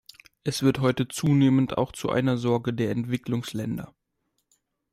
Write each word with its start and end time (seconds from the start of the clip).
Es 0.43 0.63
wird 0.63 0.79
heute 0.79 1.07
zunehmend 1.07 1.77
auch 1.77 1.91
zu 1.91 2.09
einer 2.09 2.35
Sorge 2.35 2.73
der 2.73 2.89
Entwicklungsländer. 2.89 3.93